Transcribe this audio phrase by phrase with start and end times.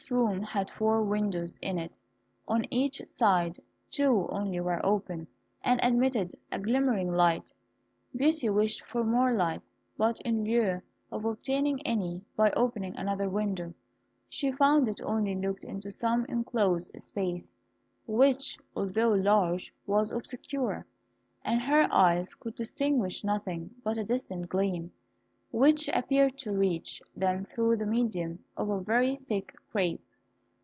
[0.01, 2.01] This room had four windows in it
[2.47, 3.59] on each side.
[3.91, 5.27] Two only were open,
[5.63, 7.51] and admitted a glimmering light.
[8.13, 9.61] Beauty wished for more light,
[9.97, 10.81] but in lieu
[11.13, 13.73] of obtaining any by opening another window,
[14.27, 17.47] she found it only looked into some enclosed space,
[18.05, 20.85] which, although large, was obscure,
[21.45, 24.91] and her eyes could distinguish nothing but a distant gleam,
[25.53, 30.01] which appeared to reach them through the medium of a very thick crape.